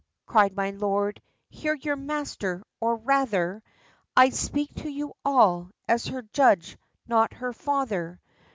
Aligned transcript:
cried 0.25 0.55
my 0.55 0.71
lord, 0.71 1.21
'Hear 1.51 1.75
your 1.75 1.95
master 1.95 2.63
or 2.79 2.95
rather, 2.95 3.61
I'd 4.17 4.33
speak 4.33 4.73
to 4.77 4.89
you 4.89 5.13
all, 5.23 5.69
as 5.87 6.07
her 6.07 6.23
judge 6.23 6.75
not 7.07 7.33
her 7.33 7.53
father! 7.53 8.19